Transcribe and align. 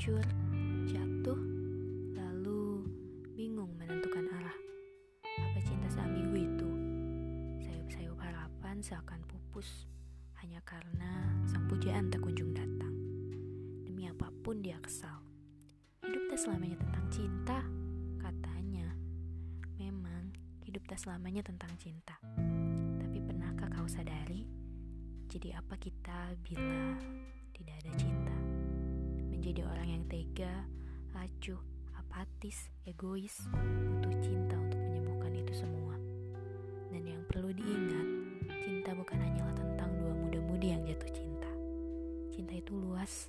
hancur, 0.00 0.24
jatuh, 0.88 1.36
lalu 2.16 2.88
bingung 3.36 3.68
menentukan 3.76 4.32
arah. 4.32 4.56
Apa 5.20 5.60
cinta 5.60 5.92
sambigu 5.92 6.40
itu? 6.40 6.70
Sayup-sayup 7.60 8.16
harapan 8.16 8.80
seakan 8.80 9.20
pupus 9.28 9.84
hanya 10.40 10.56
karena 10.64 11.36
sang 11.44 11.68
pujaan 11.68 12.08
tak 12.08 12.24
kunjung 12.24 12.56
datang. 12.56 12.96
Demi 13.84 14.08
apa 14.08 14.32
pun 14.40 14.64
dia 14.64 14.80
kesal. 14.80 15.20
Hidup 16.00 16.32
tak 16.32 16.48
selamanya 16.48 16.80
tentang 16.80 17.04
cinta, 17.12 17.60
katanya. 18.16 18.96
Memang 19.76 20.32
hidup 20.64 20.80
tak 20.88 20.96
selamanya 20.96 21.44
tentang 21.44 21.76
cinta. 21.76 22.16
Tapi 23.04 23.20
pernahkah 23.20 23.68
kau 23.68 23.84
sadari? 23.84 24.48
Jadi 25.28 25.52
apa 25.52 25.76
kita 25.76 26.40
bila 26.40 26.96
Menjadi 29.50 29.66
orang 29.66 29.88
yang 29.90 30.04
tega, 30.06 30.54
acuh, 31.18 31.58
apatis, 31.98 32.70
egois, 32.86 33.34
butuh 33.50 34.14
cinta 34.22 34.54
untuk 34.54 34.78
menyembuhkan 34.78 35.34
itu 35.34 35.66
semua. 35.66 35.98
Dan 36.94 37.02
yang 37.02 37.18
perlu 37.26 37.50
diingat, 37.50 38.06
cinta 38.62 38.94
bukan 38.94 39.18
hanyalah 39.18 39.50
tentang 39.58 39.90
dua 39.98 40.14
muda-mudi 40.14 40.70
yang 40.70 40.86
jatuh 40.86 41.10
cinta. 41.10 41.50
Cinta 42.30 42.62
itu 42.62 42.78
luas, 42.78 43.26